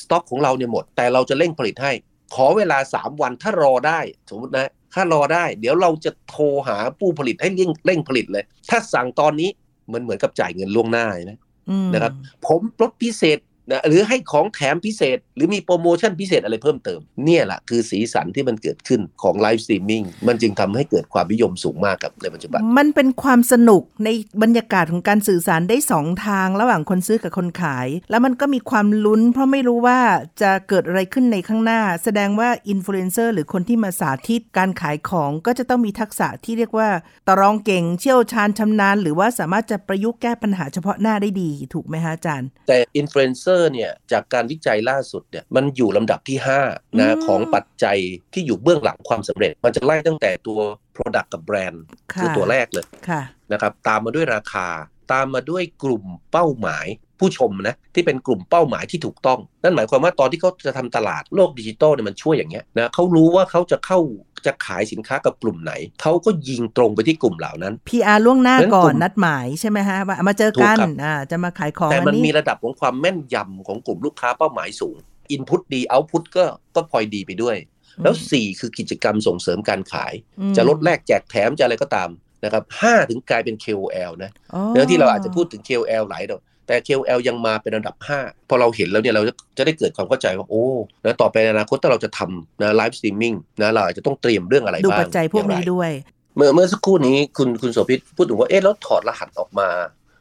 [0.00, 1.92] สต็อกของเราเนี่ยหมด แต่เราจะเร่งผลิตให้
[2.34, 9.50] ขอเวลา 3 วันถ้ารอได้สมมตินะ ถ้ารอได้ เดี๋ยวเราจะโทรหาผู้ผลิตให้เร่งเร่งผลิตเลย ถ้าสั่งตอนนี้
[9.92, 11.38] มันเหมือนกับจ่ายเงินล่วงหน้านะ
[11.70, 12.12] อืมนะครับ
[12.46, 13.38] ผมลดพิเศษ
[13.70, 24.08] นะหรือให้ของแถมพิเศษห รือมีโปรโมชั่นพิเศษอะไรเพิ่มเติม เนี่ยแหละคือสีสันที่มันเกิดขึ้นของ live streaming มันจึงทำให้เกิดความนิยมสูงมากครับในปัจจุบัน มันเป็นความสนุกใน
[24.42, 30.00] บรรยากาศของการสื่อสารได้สองทางระหว่างคนซื้อกับคนขาย แล้วมันก็มีความลุ้น เพราะไม่รู้ว่า
[30.42, 36.88] จะเกิดอะไรขึ้นในข้างหน้า แสดงว่าอินฟลูเอนเซอร์หรือคนที่มาสาธิตการขายของก็จะต้องมีทักษะที่เรียกว่า
[37.28, 46.38] ต่อรองเก่งเชี่ยวชาญชำนาญ หรือว่าสามารถจะประยุกต์แก้ปัญหาเฉพาะหน้าได้ดี ถูกไหมฮะอาจารย์ แต่อินฟลูเอนเซอร์เนี่ยจากการวิจัยล่าสุดเนี่ยมันอยู่ลำดับที่
[46.68, 47.98] 5นะอืมของปัจจัย
[48.32, 50.58] ที่อยู่เบื้องหลังความสำเร็จ มันจะไล่ตั้งแต่ตัว
[50.96, 54.68] Product กับแบรนด์ค่ะคือตัวแรกเลยค่ะนะครับตามมาด้วยราคา
[55.12, 56.86] ตามมาด้วยกลุ่มเป้าหมาย
[57.20, 63.98] ผู้ชมนะที่เป็นกลุ่มเป้าหมายที่ถูกต้อง นั่นหมายความว่าตอนที่เขาจะทำตลาดโลกดิจิตอลเนี่ยมันช่วยอย่างเงี้ยนะเขารู้ว่าเขาจะเข้า
[64.46, 74.96] จะขายสินค้ากับกลุ่มไหน เขาก็ยิงตรงไปที่กลุ่มเหล่านั้น PR ล่วงหน้างั้นก่อกลุ่นมนัดหมายใช่ไหมฮะว่ามาเจอกันถูกครับอ่าจะมาขายของแต่อันมันนี้มีระดับของความแม่นยำของกลุ่มลูกค้าเป้าหมายสูง
[75.30, 77.56] input ดี output ก็ก็พลอยดีไปด้วย
[78.02, 82.10] แล้ว 4 คือกิจกรรมส่งเสริมการขายอืมจะลดแลกแจกแถมจะอะไรก็ตาม
[82.44, 90.66] นะครับห้าถึงกลายเป็น KOL นะอ๋อเรื่องที่เราอาจจะพูดถึง KOL หลายรอบแต่ KOL ยังมาเป็นระดับ 5 พอเราเห็นแล้วเนี่ยเราจะจะได้เกิดความเข้าใจว่า โอ้
[91.04, 95.90] นะต่อไปในอนาคตถ้าเราจะทำนะ live streaming นะเราอาจจะต้องเตรียมเรื่องอะไรดูบ้างปัจจัยพวกนี้อย่างไรด้วย
[96.36, 99.68] เมื่อเมื่อสักครู่นี้คุณคุณโสภิตพูดถึงว่าเอ๊ะแล้วถอดรหัสออกมา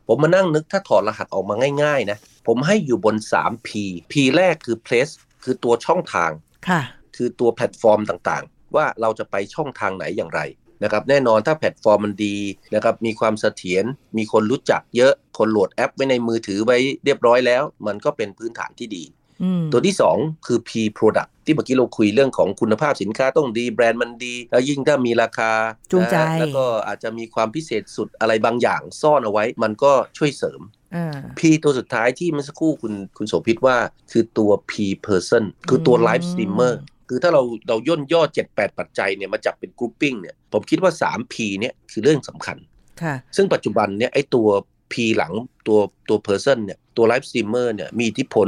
[0.08, 2.18] ผมมานั่งนึกถ้าถอดรหัสออกมาง่ายๆนะ
[2.52, 3.70] ผมให้อยู่บน 3P
[4.12, 6.32] P แรกคือ place คือตัวช่องทาง
[6.70, 6.82] ค่ะ
[7.16, 10.42] คือตัวแพลตฟอร์มต่างๆ ว่าเราจะไปช่องทางไหนอย่างไร
[10.84, 12.38] นะครับแน่นอนถ้าแพลตฟอร์มมันดี
[12.76, 13.86] นะครับมีความเสถียร
[14.18, 19.04] มีคนรู้จักเยอะคนโหลดแอปไว้ในมือถือไว้เรียบร้อยแล้ว มันก็เป็นพื้นฐานที่ดี
[19.44, 25.52] อืมตัวที่ 2 คือ P product ที่เมื่อกี้เราคุยเรื่องของคุณภาพสินค้าต้องดีแบรนด์มันดี แล้วยิ่งถ้ามีราคา
[25.92, 30.62] จูงใจนะแล้วก็อาจจะมีความพิเศษสุดอะไรบางอย่างซ่อนเอาไว้ มันก็ช่วยเสริม
[30.96, 33.78] อ่า P ตัวสุดท้ายที่เมื่อสักครู่คุณคุณโสภิตว่า
[34.12, 34.74] คือตัว P
[35.08, 36.74] person คือตัวอืม live streamer
[37.10, 38.22] คือถ้าเราเราย่นย่อ
[38.52, 42.58] 7-8 ปัจจัยเนี่ยมาจับเป็น grouping เนี่ยผมคิดว่า 3P เนี่ยคือเรื่องสำคัญ
[43.02, 44.48] ค่ะซึ่งปัจจุบันเนี่ยไอ้ตัว
[44.92, 45.34] P หลัง
[45.68, 48.48] ตัวตัว person เนี่ยตัว live streamer เนี่ยมีอิทธิพล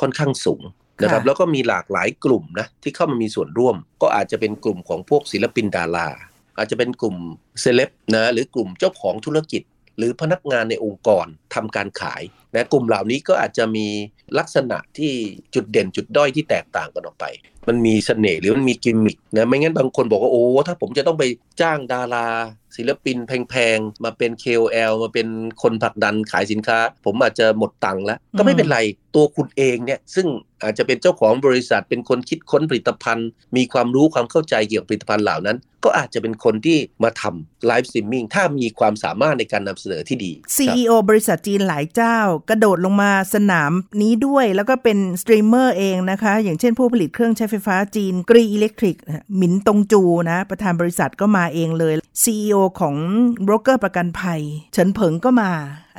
[0.00, 0.62] ค่อนข้างสูง
[1.02, 6.08] นะครับค่ะแล้วก็มีหลากหลายกลุ่มนะที่เข้ามามีส่วนร่วม ก็อาจจะเป็นกลุ่มของพวกศิลปินดารา
[6.58, 7.16] อาจจะเป็นกลุ่ม
[7.60, 9.62] เซเลบนะหรือกลุ่มเจ้าของธุรกิจ
[10.00, 12.22] หรือพนักงานในองค์กรทำการขาย
[12.54, 13.86] นะกลุ่มเหล่านี้ก็อาจจะมี
[14.38, 15.12] ลักษณะที่
[15.54, 17.24] จุดเด่นจุดด้อยที่แตกต่างกันออกไป
[17.68, 21.24] มันมีเสน่ห์หรือมันมีกิมมิคนะไม่งั้นบางคนบอกว่าโอ้ถ้าผมจะต้องไป
[21.60, 22.26] จ้างดารา
[22.76, 25.28] ศิลปินแพงๆ มาเป็น KOL มาเป็น
[25.62, 28.78] คนผลักดันขายสินค้า ผมอาจจะหมดตังค์แล้ว ก็ไม่เป็นไร
[29.14, 30.26] ตัวคุณเองเนี่ย ซึ่ง
[30.62, 48.96] อาจจะเป็นเจ้าของบริษัทเป็นคนคิดค้นผลิตภัณฑ์ มีความรู้ความเข้าใจเกี่ยวกับผลิตภัณฑ์เหล่านั้น ก็อาจจะเป็นคนที่มาทำไลฟ์สตรีมมิ่งถ้ามีความสามารถในการนำเสนอที่ดีครับ CEO บริษัทจีนหลายเจ้า กระโดดลงมาสนามนี้ด้วย แล้วก็เป็นสตรีมเมอร์เองนะคะ อย่างเช่นผู้ผลิตเครื่องใช้ไฟฟ้าจีน Gree Electric
[49.36, 52.96] หมินตงจูนะ ประธานบริษัทก็มาเองเลย CEO ของ
[53.42, 54.40] โบรกเกอร์ประกันภัย
[54.72, 55.50] เฉินเผิงก็มา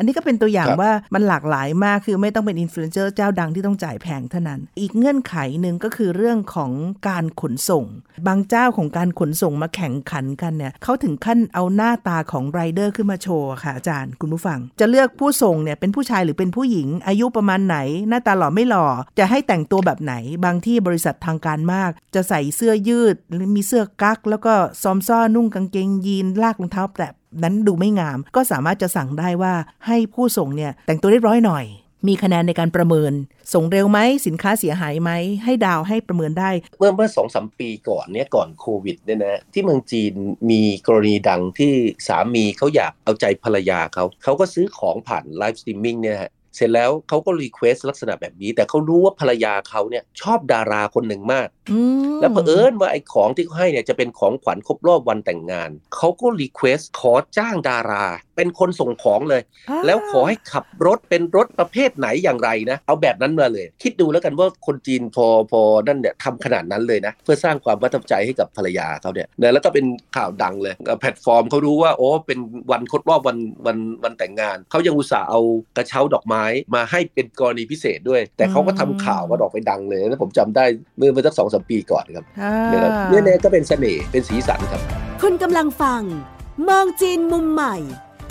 [0.02, 6.72] อันนี้ก็เป็นตัวอย่างครับว่ามันหลากหลายมากคือไม่ต้องเป็นอินฟลูเอนเซอร์เจ้าดังที่ต้องจ่ายแพงเท่านั้น อีกเงื่อนไขหนึ่งก็คือเรื่องของ
[7.10, 7.86] การขนส่ง
[8.28, 17.78] บางเจ้าของการขนส่งมาแข่งขันกันเนี่ยเขาถึงขั้นเอาหน้าตาของไรเดอร์ขึ้นมาโชว์อะค่ะอาจารย์คุณผู้ฟัง จะเลือกผู้ส่งเนี่ยเป็นผู้ชายหรือเป็นผู้หญิง อายุประมาณไหน
[18.10, 18.86] หน้าตาหล่อไม่หล่อ
[19.20, 20.14] จะให้แต่งตัวแบบไหน
[20.46, 29.54] บางที่บริษัททางการมาก จะใส่เสื้อยืดหรือมีเสื้อกั๊กแล้วก็ซอมซ่อนุ่งกางเกงยีนลากรองเท้าแตะ นั้นดูไม่งาม ก็สามารถจะสั่งได้ว่า
[29.88, 31.66] ให้ผู้ส่งเนี่ยแต่งตัวเรียบร้อยหน่อย
[32.08, 33.12] มีคะแนนในการประเมิน
[33.54, 35.12] ส่งเร็วไหมสินค้าเสียหายไหม
[35.44, 40.14] ให้ดาวให้ประเมินได้ เมื่อเมื่อสองสามปีก่อนเนี่ยก่อนโควิดเนี่ยนะที่เมืองจีน
[40.50, 41.74] มีกรณีดังที่
[42.08, 51.80] สามีเขาอยากเอาใจภรรยาเขาเขาก็ซื้อของผ่านไลฟ์สตรีมมิ่งเนี่ยฮะ เสร็จแล้วเขาก็ request ลักษณะแบบนี้ แต่เขารู้ว่าภรรยาเขาเนี่ยชอบดาราคนหนึ่งมากอื
[52.16, 58.06] มแล้วเผอิญว่าไอ้ของที่เขาให้เนี่ยจะเป็นของขวัญครบรอบวันแต่งงาน เขาก็ request ขอจ้างดารา
[58.42, 72.40] เป็นคนส่งของเลยอ่าแล้วขอให้ขับรถเป็นรถประเภทไหนอย่างไรนะ เอาแบบนั้นมาเลย คิดดูแล้วกันว่าคนจีนพอพอนั่นเนี่ยทำขนาดนั้นเลยนะ เพื่อสร้างความประทับใจให้กับภรรยาเขาเนี่ยนะแล้วก็เป็นข่าวดังเลยแพลตฟอร์มเขารู้ว่าโอ้เป็น
[72.72, 75.42] วันครบรอบวันวันวันแต่งงาน เขายังอุตส่าห์เอา
[75.78, 76.44] กระเช้าดอกไม้
[76.76, 80.66] มาให้เป็นกรณีพิเศษด้วย แต่เขาก็ทำข่าวว่าดอกไปดังเลยแล้วผมจำได้
[80.98, 84.82] เมื่อเมื่อสักสองสามปีก่อนครับอ่านะครับเนี่ยเนี่ยก็เป็นเสน่ห์เป็นสีสันครับ
[85.22, 86.02] คุณกำลังฟัง
[86.70, 87.76] มองจีนมุมใหม่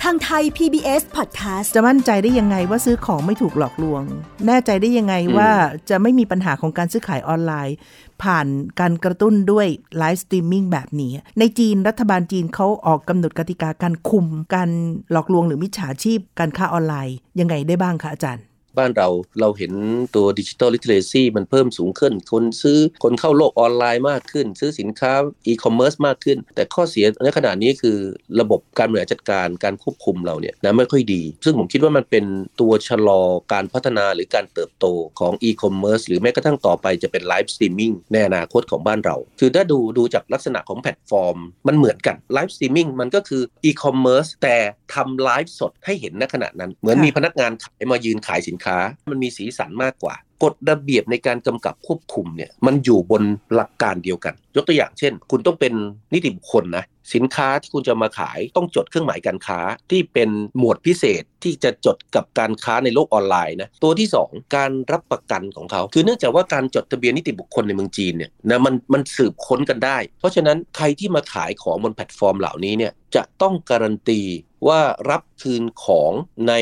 [0.04, 4.02] ทาง Thai PBS Podcast จะมั่นใจได้ยังไงว่าซื้อของไม่ถูกหลอกลวง
[4.46, 5.50] แน่ใจได้ยังไงอืมว่า
[5.90, 7.76] จะไม่มีปัญหาของการซื้อขายออนไลน์
[8.22, 8.46] ผ่าน
[8.80, 9.66] การกระตุ้นด้วย
[9.98, 14.70] ไลฟ์สตรีมมิ่งแบบนี้ ในจีนรัฐบาลจีนเขาออกกำหนดกติกาการคุม การ
[15.12, 18.44] หลอกลวงหรือมิจฉาชีพการค้าออนไลน์ยังไงได้บ้างคะอาจารย์
[18.78, 19.08] บ้านเรา
[19.40, 19.72] เราเห็น
[20.16, 25.12] ตัว digital literacy มันเพิ่มสูงขึ้น คนซื้อคนเข้าโลกออนไลน์มากขึ้น ซื้อสินค้า
[25.46, 27.96] อีคอมเมิร์ซมากขึ้น แต่ข้อเสียในขณะนี้คือ
[28.40, 32.24] ระบบการบริหารจัดการการควบคุมเราเนี่ยนะไม่ค่อยดี ซึ่งผมคิดว่ามันเป็น
[32.60, 33.20] ตัวชะลอ
[33.52, 34.86] การพัฒนาหรือการเติบโต
[35.20, 41.36] ของอีคอมเมิร์ซหรือแม้กระทั่งต่อไปจะเป็นไลฟ์สตรีมมิ่งในอนาคตของบ้านเรา คือถ้าดูดูจากลักษณะของแพลตฟอร์ม
[41.68, 44.56] มันเหมือนกันไลฟ์สตรีมมิ่งมันก็คืออีคอมเมิร์ซแต่
[44.94, 48.76] ทำไลฟ์สดให้เห็นณขณะนั้น เหมือนมีพนักงานขายมายืนขายสินค้า
[49.10, 53.22] มันมีสีสันมากกว่ากฎระเบียบในการกำกับควบคุมเนี่ยมันอยู่บน
[53.54, 55.72] หลักการเดียวกัน ยกตัวอย่างเช่น คุณต้องเป็น
[56.14, 74.20] นิติบุคคลนะสินค้าที่คุณจะมาขายต้องจดเครื่องหมายการค้าที่เป็นหมวดพิเศษที่จะจดกับการค้าในโลกออนไลน์นะตัวที่ 2 การรับประกันของเขา คือเนื่องจากว่าการจดทะเบียนนิติบุคคลในเมืองจีนเนี่ยนะมันมันสืบค้นกันได้ เพราะฉะนั้นใครที่มาขายของบนแพลตฟอร์มเหล่านี้เนี่ยจะต้องการันตี
[74.68, 76.12] ว่ารับคืนของ
[76.48, 76.54] ใน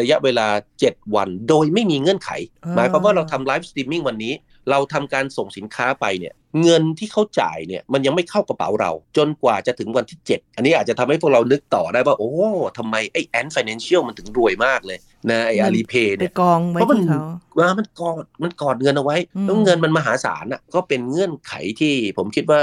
[0.00, 0.48] ระยะเวลา
[0.80, 2.30] 7 วัน โดยไม่มีเงื่อนไข
[2.64, 4.32] อ่าหมายความว่าเราทำไลฟ์สตรีมมิ่งวันนี้
[4.70, 12.32] เราทำการส่งสินค้าไปเนี่ยเงินที่เขาจ่ายเนี่ยมันยังไม่เข้ากระเป๋าเรา จนกว่าจะถึงวันที่ 7 อันนี้อาจจะทำให้พวกเรานึกต่อได้ว่า โอ้
[12.78, 14.98] ทำไมไอ้ Ant Financial มันถึงรวยมากเลย
[15.30, 17.22] นะไอ้ Alipay ไปเนี่ยกองไว้เพราะมันที่เขา
[17.58, 22.62] ว่ามันกอดมันกอดเงินเอาไว้อืมแล้วเงินมันมหาศาลอะก็เป็นเงื่อนไขที่ผมคิดว่า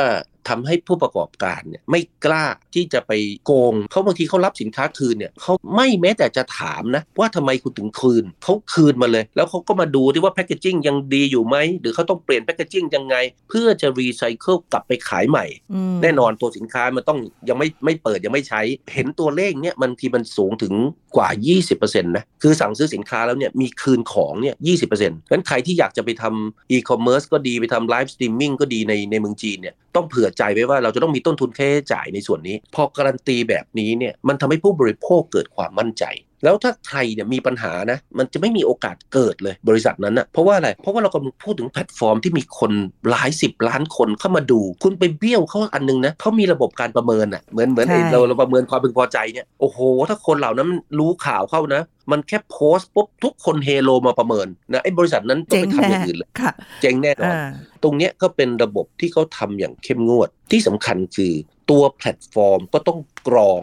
[0.50, 3.12] ทำให้ผู้ประกอบการเนี่ยไม่กล้าที่จะไป
[3.46, 13.16] โกงเขาบางทีเขารับสินค้าคืนเนี่ยเขาไม่แม้แต่จะถามนะว่าทำไมคุณถึงคืนเขาคืนมาเลย แล้วเขาก็มาดูที่ว่า packaging ยังดีอยู่ไหมหรือเขาต้องเปลี่ยน packaging ยังไง
[13.50, 18.62] เพื่อจะรีไซเคิลกลับไปขายใหม่อืมแน่นอนตัวสินค้ามันต้องยังไม่ไม่เปิดยังไม่ใช้
[18.94, 20.74] เห็นตัวเลขเนี่ยบางทีมันสูงถึง
[21.16, 21.30] กว่า
[21.70, 24.56] 20%นะคือสั่งซื้อสินค้าแล้วเนี่ยมีคืนของเนี่ย
[24.90, 36.04] 20%งั้นใครที่อยากจะไปทำอีคอมเมิร์ซก็ดีไปทำไลฟ์สตรีมมิ่งก็ดีในในเมืองจีนเนี่ยต้องเผื่อใจไว้ว่าเราจะต้องมีต้นทุนค่าใช้จ่ายในส่วนนี้ พอการันตีแบบนี้เนี่ยมันทำให้ผู้บริโภคเกิดความมั่นใจ
[36.44, 42.72] แล้วถ้าใครเนี่ยมีปัญหานะมันจะไม่มีโอกาสเกิดเลยบริษัทนั้นนะเพราะว่าอะไรเพราะว่าเรากำลังพูดถึงแพลตฟอร์มที่มีคน
[43.10, 50.68] หลายสิบล้านคนเข้ามาดู คุณไปเบี้ยวเขาอันนึงนะเขามีระบบการประเมินอะเหมือนเหมือนไอ้ใช่เราเราประเมินความพึงพอใจเนี่ยโอ้โห ถ้าคนเหล่านั้น
[51.00, 57.50] รู้ข่าวเข้านะ มันแค่โพสต์ปุ๊บทุกคนเฮโลมาประเมินนะไอ้บริษัทนั้นต้องเจ๊งไปทำอแน่ย่างอื่นเลยค่ะเจ๊งแน่นอนอ่า
[57.84, 61.34] ตรงเนี้ยก็เป็นระบบที่เขาทำอย่างเข้มงวดที่สำคัญคือ
[61.70, 63.62] ตัวแพลตฟอร์มก็ต้องกรอง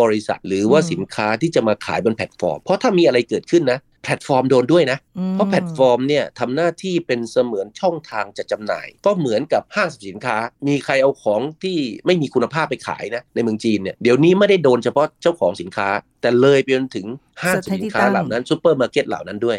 [0.00, 10.36] บริษัทหรือว่าสินค้าที่จะมาขายบนแพลตฟอร์ม เพราะถ้ามีอะไรเกิดขึ้นนะแพลตฟอร์มโดนด้วยนะอืมเพราะแพลตฟอร์มเนี่ยทำหน้าที่เป็นเสมือนช่องทางจัดจำหน่าย ก็เหมือนกับห้างสรรพสินค้า
[10.68, 15.88] มีใครเอาของที่ไม่มีคุณภาพไปขายนะในเมืองจีนเนี่ยเดี๋ยวนี้ไม่ได้โดนเฉพาะเจ้าของสินค้า
[16.20, 17.06] แต่เลยไปจนถึง
[17.42, 19.58] ห้างสรรพสินค้าเหล่านั้นซูเปอร์มาร์เก็ตเหล่านั้นด้วย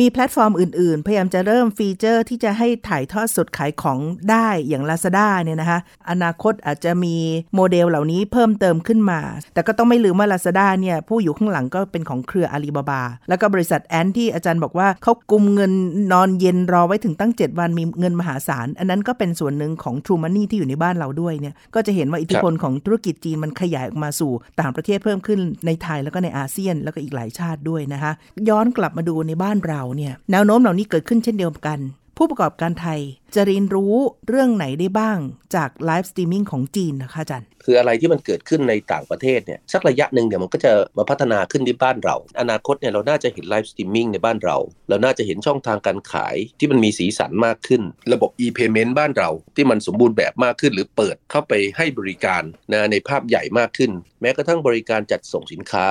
[0.00, 3.98] มีแพลตฟอร์มอื่นๆ พยายามจะเริ่มฟีเจอร์ที่จะให้ถ่ายทอดสดขายของ
[4.30, 5.80] ได้อย่าง Lazada เนี่ยนะคะ
[6.10, 7.16] อนาคตอาจจะมี
[7.54, 9.20] โมเดลเหล่านี้เพิ่มเติมขึ้นมา
[9.54, 15.72] แต่ก็ต้องไม่ลืมว่า Lazada เนี่ยผู้อยู่ข้างหลังก็เป็นของเครืออาลีบาบา แล้วก็บริษัทแอนที่อาจารย์บอกว่าเขากุมเงิน
[16.12, 28.12] นอนเย็นรอไว้ถึงตั้ง 7 วันมีเงินมหาศาล อันนั้นก็เป็นส่วนหนึ่งของ True Money ที่อยู่ในบ้านเราด้วยเนี่ยก็จะเห็นว่าอิทธิพลของธุรกิจจีนมันขยายออกมาสู่ต่างประเทศเพิ่มขึ้นในไทยแล้วก็ในอาเซียนแล้วก็อีกหลายชาติด้วยนะคะ
[28.48, 31.78] ย้อนกลับมาดูในบ้านเราเนี่ยแนวโน้มเหล่านี้เกิดขึ้นเช่นเดียวกัน
[32.16, 33.00] ผู้ประกอบการไทย
[33.34, 33.94] จะเรียนรู้
[34.28, 35.18] เรื่องไหนได้บ้าง
[35.54, 44.56] จากไลฟ์สตรีมมิ่งของจีนนะคะอาจารย์คืออะไรที่มันเกิดขึ้นในต่างประเทศเนี่ยสักระยะหนึ่งเดี๋ยวมันก็จะมาพัฒนาขึ้นที่บ้านเรา อนาคตเนี่ยเราน่าจะเห็นไลฟ์สตรีมมิ่งในบ้านเรา
[44.88, 55.88] เราน่าจะเห็นช่องทางการขายที่มันมีสีสันมากขึ้น ระบบ e-payment บ้านเราที่มันสมบูรณ์แบบมากขึ้น หรือเปิดเข้าไปให้บริการนะในภาพใหญ่มากขึ้น แม้กระทั่งบริการจัดส่งสินค้า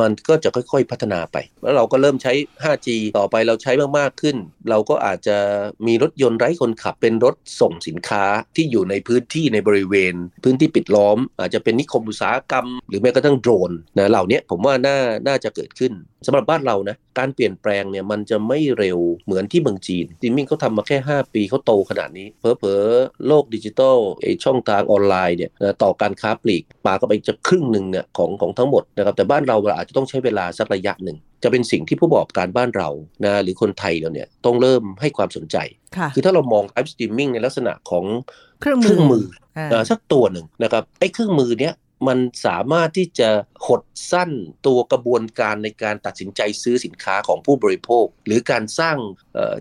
[0.00, 4.36] มันก็จะค่อยๆพัฒนาไป แล้วเราก็เริ่มใช้ 5G ต่อไปเราใช้มากๆขึ้น
[4.70, 5.36] เราก็อาจจะ
[5.86, 8.24] มีรถยนต์ไร้คนขับเป็นรถส่งสินค้า
[8.56, 15.92] ที่อยู่ในพื้นที่ในบริเวณ พื้นที่ปิดล้อม อาจจะเป็นนิคมอุตสาหกรรม หรือแม้กระทั่งโดรนนะเหล่านี้ผมว่าน่าน่าจะเกิดขึ้น
[16.26, 22.82] สำหรับบ้านเรานะการเปลี่ยนแปลงเนี่ยมันจะไม่เร็วเหมือนที่เมืองจีนจิมมิ่งเขาทำมาแค่ 5 ปีเขาโตขนาดนี้เพอเพอ
[23.26, 32.88] โลกดิจิทัลไอช่องทางออนไลน์เนี่ยนะต่อการค้าปลีกปาก็ไปจะครึ่งหนึ่งเนี่ยของของทั้งหมดนะครับแต่บ้านเราอาจจะต้องใช้เวลาสักระยะหนึ่งจะเป็นสิ่งที่ผู้ประกอบการบ้านเรา
[33.24, 35.56] นะหรือคนไทยเราเนี่ยต้องเริ่มให้ความสนใจ
[35.96, 38.04] ค่ะคือถ้าเรามองไลฟ์สตรีมมิ่งในลักษณะของ
[38.60, 39.24] เครื่องมือเครื่องมือ
[39.58, 41.74] อ่าเอ่อสักตัวหนึ่งนะครับไอ้เครื่องมือเนี้ย
[42.08, 43.28] มันสามารถที่จะ
[43.66, 44.30] หดสั้น
[44.66, 48.96] ตัวกระบวนการในการตัดสินใจซื้อสินค้าของผู้บริโภค หรือการสร้าง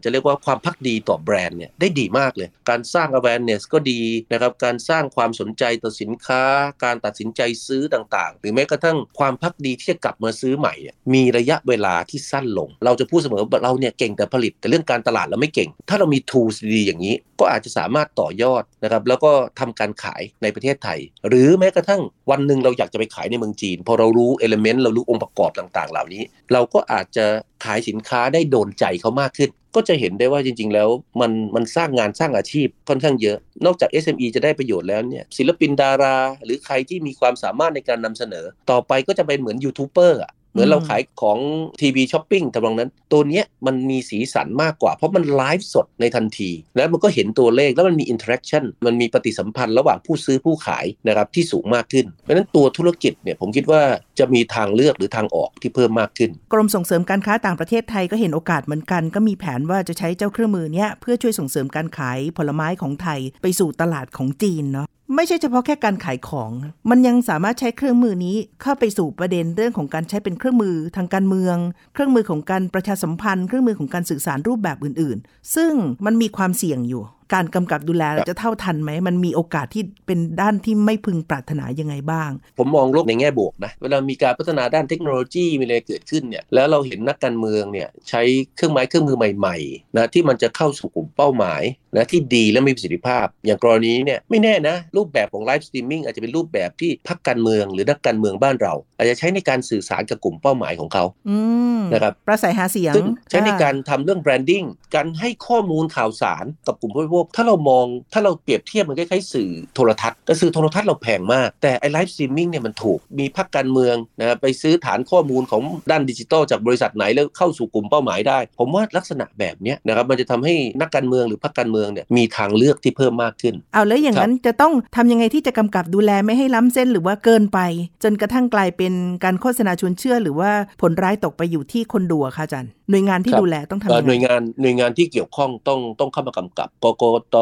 [0.03, 6.43] จะเรียกว่าความภักดีต่อแบรนด์เนี่ยได้ดีมากเลย การสร้าง awareness ก็ดีนะครับการสร้างความสนใจต่อสินค้า
[6.84, 10.73] การตัดสินใจซื้อต่างๆ หรือแม้กระทั่งความภักดีที่จะกลับมาซื้อใหม่
[11.13, 27.26] มีระยะเวลาที่สั้นลง เราจะพูดเสมอว่าเราเนี่ยเก่งแต่ผลิต แต่เรื่องการตลาดเราไม่เก่ง ถ้าเรามี tools ดีอย่างนี้ ก็อาจจะสามารถต่อยอดนะครับแล้วก็ทำการขายในประเทศไทย หรือแม้กระทั่งวันหนึ่งเราอยากจะไปขายในเมืองจีนพอเรารู้เอลเมนต์เรารู้องค์ประกอบต่างๆ เหล่านี้ เราก็อาจจะ
[27.65, 30.89] ขายสินค้าได้โดนใจเขามากขึ้น ก็จะเห็นได้ว่าจริง ๆ แล้ว
[31.21, 41.39] มันมันสร้างงานสร้างอาชีพค่อนข้างเยอะ นอกจาก SME จะได้ประโยชน์แล้วเนี่ยศิลปินดารา หรือใครที่มีความสามารถในการนำเสนอ ต่อไปก็จะเป็นเหมือนยูทูบเบอร์อะ เหมือนเราขายของ
[41.81, 53.81] TV shopping ทำนองนั้น ตัวเนี้ยมันมีสีสันมากกว่า เพราะมันไลฟ์สดในทันที แล้วมันก็เห็นตัวเลขแล้วมันมี interaction มันมีปฏิสัมพันธ์ระหว่างผู้ซื้อผู้ขายนะครับที่สูงมากขึ้น เพราะฉะนั้นตัวธุรกิจเนี่ยผมคิดว่า
[54.19, 66.51] จะมีทางเลือกหรือทางออกที่เพิ่มมากขึ้น กรมส่งเสริมการค้าต่างประเทศไทยก็เห็นโอกาสเหมือนกัน ก็มีแผนว่าจะใช้เจ้าเครื่องมือเนี้ยเพื่อช่วยส่งเสริมการขายผลไม้ของไทยไปสู่ตลาดของจีนเนาะ ไม่ใช่เฉพาะแค่การขายของ
[66.89, 71.57] มันยังสามารถใช้เครื่องมือนี้เข้าไปสู่ประเด็นเรื่องของการใช้เป็นเครื่องมือทางการเมือง
[71.93, 75.73] เครื่องมือของการประชาสัมพันธ์ เครื่องมือของการสื่อสารรูปแบบอื่น ๆ ซึ่ง
[76.05, 88.21] มันมีความเสี่ยงอยู่การกำกับดูแลจะเท่าทันไหม มันมีโอกาสที่เป็นด้านที่ไม่พึงปรารถนายังไงบ้าง ผมมองโลกในแง่บวกนะ เวลามีการพัฒนาด้านเทคโนโลยีมีอะไรเกิดขึ้นเนี่ย แล้วเราเห็นนักการเมืองเนี่ยใช้
[88.55, 91.63] เครื่องไม้เครื่องมือใหม่ๆนะที่มันจะเข้าสู่กลุ่มเป้าหมาย
[91.97, 101.38] นะที่ดีและมีประสิทธิภาพ อย่างกรณีเนี่ยไม่แน่นะ รูปแบบของ live streaming อาจจะเป็นรูปแบบที่พรรคการเมืองหรือนักการเมืองบ้านเรา อาจจะใช้ในการสื่อสารกับกลุ่มเป้าหมายของเขาอื
[101.77, 104.63] มนะครับปราศรัยหาเสียงซึ่งใช้ในอ่การทำเรื่อง branding
[104.95, 127.60] การให้ข้อมูลข่าวสารกับกลุ่มผู้บริโภคถ้าเรามองถ้าเราเปรียบเทียบมันคล้ายๆสื่อโทรทัศน์แต่สื่อโทรทัศน์เราแพงมาก แต่ไอ live streaming เนี่ยมันถูกมีพรรคการเมืองนะไปซื้อฐานข้อมูลของด้านดิจิทัลจากบริษัทไหนแล้วเข้าสู่กลุ่มเป้าหมายได้ ผมว่าลักษณะแบบเนี้ยนะครับมันจะทำให้นักการเมืองหรือพรรคการเมืองเนี่ยมีทางเลือกที่เพิ่มมากขึ้น เอาแล้วอย่างนั้นจะต้องทำยังไงที่จะกำกับดูแลไม่ให้ล้ำเส้นหรือว่าเกินไป
[128.04, 130.51] จนกระทั่งกลายเป็นการโฆษณาชวนเชื่อ หรือว่า
[130.82, 137.04] ผลร้ายตกไปอยู่ที่คนดูอะค่ะอาจารย์หน่วยงานที่ครับดูแลต้องทำเอ่อยังหน่วยไงงานหน่วยงานที่เกี่ยวข้องต้องต้องเข้ามากำกับกก
[137.35, 137.37] ต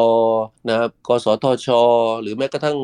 [0.68, 1.68] นะครับกสทช
[2.22, 2.78] หรือแม้กระทั่ง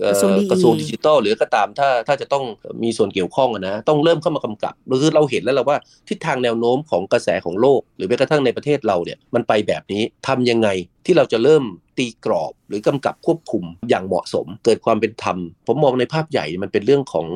[0.00, 2.44] เอ่อกระทรวง DE กระทรวงดิจิทัลหรือก็ตามถ้าถ้าจะต้อง
[2.82, 10.68] มีส่วนเกี่ยวข้องอะนะต้องเริ่มเข้ามากำกับคือเราเห็นแล้วเราว่าทิศทางแนวโน้มของกระแสของโลก หรือแม้กระทั่งในประเทศเราเนี่ยมันไปแบบนี้ทำยังไง
[11.06, 11.64] ที่เราจะเริ่ม
[11.98, 17.26] ตีกรอบหรือกำกับควบคุมอย่างเหมาะสม เกิดความเป็นธรรม ผมมองในภาพใหญ่มันเป็นเรื่องของ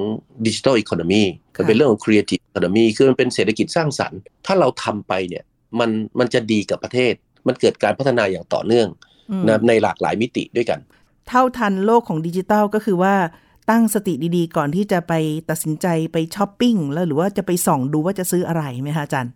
[0.46, 1.22] ดิจิทัลอีโคโนมี
[1.59, 5.44] มันเป็นเรื่องของ creative economy คือมันเป็นเศรษฐกิจสร้างสรรค์ ถ้าเราทำไปเนี่ย
[5.80, 7.14] มันมันจะดีกับประเทศ
[7.46, 8.88] มันเกิดการพัฒนาอย่างต่อเนื่อง
[9.30, 10.78] อืมนะในหลากหลายมิติด้วยกัน
[11.28, 13.14] เท่าทันโลกของดิจิทัลก็คือว่า
[13.70, 15.12] ตั้งสติดีๆ ก่อนที่จะไป
[15.50, 19.32] ตัดสินใจไปช้อปปิ้งแล้วหรือว่าจะไปส่องดูว่าจะซื้ออะไรไหมคะอาจารย์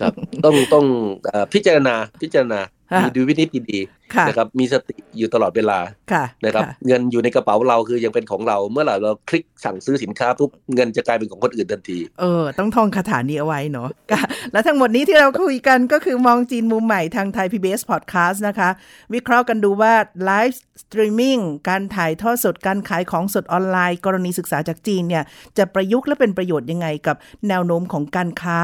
[0.00, 0.12] ครับ
[0.44, 0.84] ต้องต้อง
[1.24, 2.60] เอ่อพิจารณาพิจารณา
[2.92, 5.78] ค่ะมีดุลยพินิจที่ดีค่ะๆนะครับมีสติอยู่ตลอดเวลา
[6.12, 18.70] ค่ะนะครับเงินอยู่ในกระเป๋าเราคือยังเป็นของเราเมื่อไหร่เราคลิกสั่งซื้อสินค้าปุ๊บเงินจะกลายเป็นของคนอื่นทันที เออ ต้องท่องคาถานี้เอาไว้เนาะค่ะและทั้งหมดนี้ที่เราคุยกันก็คือมองจีนมุมใหม่ทางไทย PBS Podcast นะคะ
[19.14, 19.92] วิเคราะห์กันดูว่า
[20.24, 25.24] live streamingการถ่ายทอดสดการขายของสดออนไลน์ กรณีศึกษาจากจีนเนี่ย
[25.58, 27.16] จะประยุกต์และเป็นประโยชน์ยังไงกับ
[27.48, 28.58] แนวโน้มของการค้า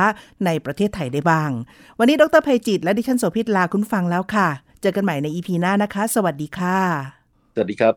[0.44, 1.50] ในประเทศไทยได้บ้าง
[1.98, 4.48] วันนี้ดรภัยจิตและดิฉันโสภิตลาคุณฟังแล้วค่ะ
[4.80, 6.78] เจอกันใหม่ใน EP หน้านะคะ สวัสดีค่ะ
[7.54, 7.94] สวัสดีครับ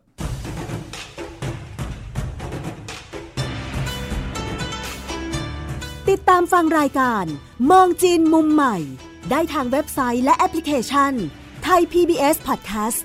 [6.09, 7.25] ติดตามฟังรายการ
[7.71, 8.77] มองจีนมุมใหม่
[9.31, 11.13] ได้ทางเว็บไซต์และแอปพลิเคชัน
[11.63, 12.99] ไทย PBS Podcast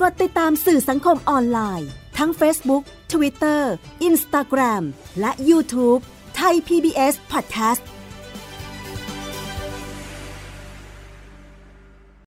[0.00, 3.62] กดติดตามสื่อสังคมออนไลน์ ทั้ง Facebook Twitter
[4.08, 4.82] Instagram
[5.20, 6.00] และ YouTube
[6.36, 7.82] ไทย PBS Podcast